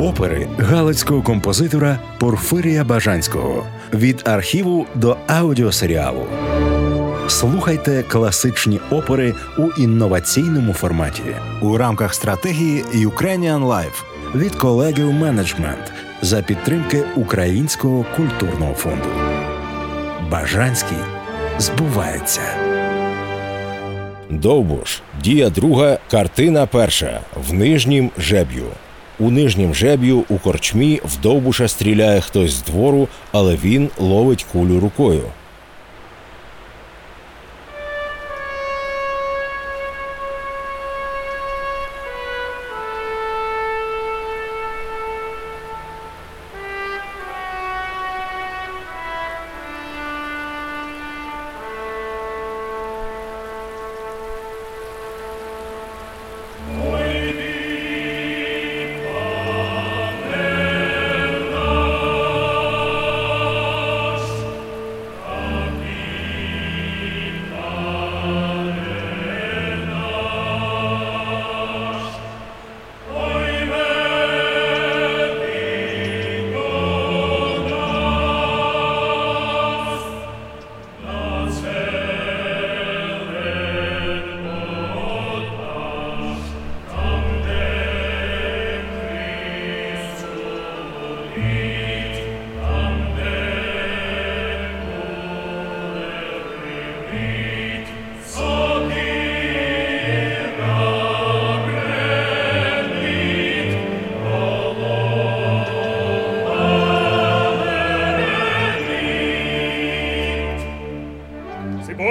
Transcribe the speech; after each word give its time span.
Опери 0.00 0.48
галицького 0.58 1.22
композитора 1.22 1.98
Порфирія 2.18 2.84
Бажанського 2.84 3.66
від 3.94 4.22
архіву 4.24 4.86
до 4.94 5.16
аудіосеріалу. 5.26 6.26
Слухайте 7.28 8.02
класичні 8.02 8.80
опери 8.90 9.34
у 9.58 9.82
інноваційному 9.82 10.72
форматі 10.72 11.22
у 11.62 11.76
рамках 11.76 12.14
стратегії 12.14 12.84
Ukrainian 12.94 13.66
Life 13.66 14.04
від 14.34 14.54
колегів 14.54 15.12
менеджмент 15.12 15.92
за 16.22 16.42
підтримки 16.42 17.04
Українського 17.16 18.06
культурного 18.16 18.74
фонду. 18.74 19.08
Бажанський 20.30 20.98
збувається. 21.58 22.42
Довбуш. 24.30 25.00
Дія 25.22 25.50
друга, 25.50 25.98
картина 26.10 26.66
перша. 26.66 27.20
В 27.48 27.52
нижнім 27.52 28.10
жеб'ю. 28.18 28.64
У 29.18 29.30
нижнім 29.30 29.74
жеб'ю 29.74 30.24
у 30.28 30.38
корчмі 30.38 31.00
в 31.04 31.20
Довбуша 31.20 31.68
стріляє 31.68 32.20
хтось 32.20 32.50
з 32.50 32.62
двору, 32.62 33.08
але 33.32 33.56
він 33.56 33.90
ловить 33.98 34.46
кулю 34.52 34.80
рукою. 34.80 35.22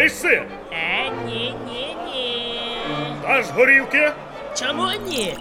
Боїшся? 0.00 0.28
Е, 0.72 1.10
ні, 1.26 1.54
ні, 1.66 1.96
ні. 2.06 2.60
Даш 3.22 3.46
горівки? 3.50 4.10
Чому 4.58 4.88
ні? 5.08 5.36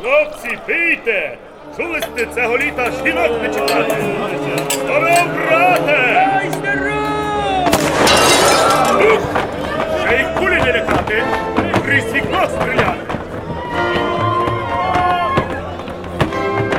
Хлопці, 0.00 0.58
пийте! 0.66 1.38
Чули 1.76 2.00
сте 2.00 2.26
цього 2.34 2.58
літа 2.58 2.90
жінок 3.04 3.42
не 3.42 3.48
чекати? 3.54 3.96
Здоров, 4.70 5.26
брате! 5.48 6.40
Ой, 6.44 6.50
здоров! 6.50 6.91
Й 10.12 10.38
кулі 10.38 10.54
не 10.54 10.72
лякати! 10.72 11.22
Крізь 11.86 12.12
вікно 12.12 12.48
стріляти! 12.48 12.98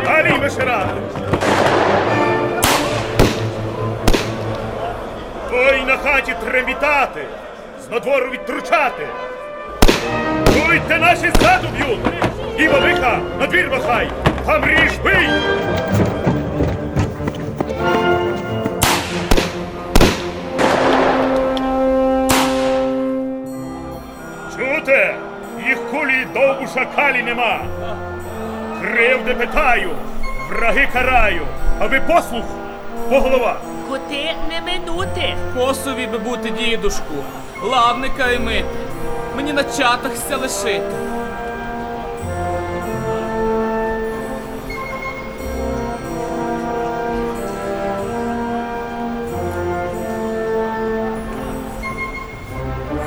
Далі 0.05 0.31
виширати! 0.41 1.01
Ой, 5.53 5.83
на 5.87 5.97
хаті 5.97 6.35
тремітати! 6.45 7.25
З 7.87 7.91
надвору 7.91 8.29
відтручати! 8.29 9.07
Чуйте, 10.45 10.99
наші 10.99 11.31
ззаду 11.39 11.67
б'ють! 11.77 11.99
І 12.57 12.67
бабиха 12.67 13.19
на 13.39 13.47
двір 13.47 13.69
махай! 13.71 14.11
Там 14.45 14.65
ріж 14.65 14.97
бий! 15.03 15.29
Чуте? 24.57 25.15
Їх 25.67 25.77
кулі 25.91 26.27
довбуша 26.33 26.85
калі 26.95 27.23
нема. 27.23 27.59
Кривди 28.81 29.33
питаю, 29.33 29.89
враги 30.49 30.89
караю, 30.93 31.41
аби 31.79 31.99
послух 31.99 32.45
по 33.09 33.19
голова. 33.19 33.55
Кути 33.89 34.35
не 34.49 34.61
минути. 34.61 35.35
Косові 35.57 36.07
би 36.07 36.17
бути, 36.17 36.49
дідушку, 36.49 37.13
лавника 37.63 38.31
і 38.31 38.39
мити. 38.39 38.65
Мені 39.35 39.53
на 39.53 39.63
чатах 39.63 40.11
все 40.13 40.35
лишити. 40.35 40.91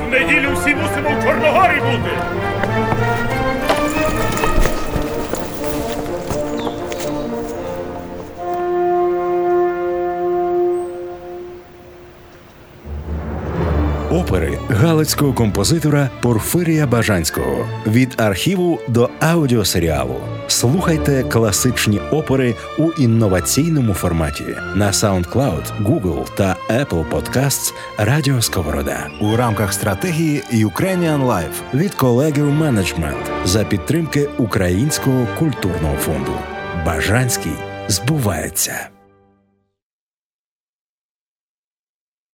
Неділю 0.07 0.53
всі 0.53 0.75
мусимо 0.75 1.09
в 1.19 1.23
Чорногорі 1.23 1.79
бути. 1.79 2.11
Опери 14.11 14.59
галицького 14.69 15.33
композитора 15.33 16.09
Порфирія 16.21 16.87
Бажанського 16.87 17.67
від 17.87 18.13
архіву 18.17 18.79
до 18.87 19.09
аудіосеріалу. 19.19 20.15
Слухайте 20.47 21.23
класичні 21.23 21.99
опери 21.99 22.55
у 22.77 22.91
інноваційному 22.91 23.93
форматі 23.93 24.43
на 24.75 24.91
SoundCloud, 24.91 25.83
Google 25.83 26.35
та 26.35 26.55
Apple 26.69 27.05
Podcasts 27.09 27.73
Радіо 27.97 28.41
Сковорода 28.41 29.07
у 29.21 29.35
рамках 29.35 29.73
стратегії 29.73 30.43
Ukrainian 30.53 31.25
Life 31.27 31.73
від 31.73 31.93
колегів 31.93 32.51
менеджмент 32.51 33.31
за 33.45 33.63
підтримки 33.63 34.29
Українського 34.37 35.27
культурного 35.39 35.95
фонду. 35.95 36.33
Бажанський 36.85 37.53
збувається. 37.87 38.89